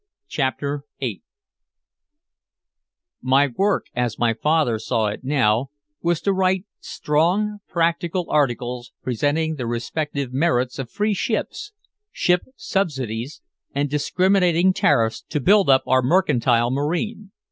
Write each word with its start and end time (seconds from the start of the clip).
CHAPTER 0.27 0.83
VIII 0.99 1.21
My 3.21 3.45
work, 3.55 3.85
as 3.93 4.17
my 4.17 4.33
father 4.33 4.79
saw 4.79 5.05
it 5.09 5.23
now, 5.23 5.69
was 6.01 6.21
to 6.21 6.33
write 6.33 6.65
"strong, 6.79 7.59
practical 7.67 8.25
articles" 8.27 8.93
presenting 9.03 9.57
the 9.57 9.67
respective 9.67 10.33
merits 10.33 10.79
of 10.79 10.89
free 10.89 11.13
ships, 11.13 11.71
ship 12.11 12.41
subsidies 12.55 13.43
and 13.75 13.91
discriminating 13.91 14.73
tariffs 14.73 15.21
to 15.29 15.39
build 15.39 15.69
up 15.69 15.83
our 15.85 16.01
mercantile 16.01 16.71
marine. 16.71 17.31